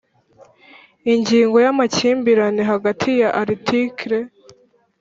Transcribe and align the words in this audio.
Ingingo 1.13 1.57
ya 1.63 1.69
Amakimbirane 1.73 2.61
hagati 2.71 3.11
Article 3.41 4.17